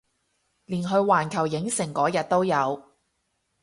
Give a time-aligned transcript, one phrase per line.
[0.65, 2.83] 連去環球影城嗰日都有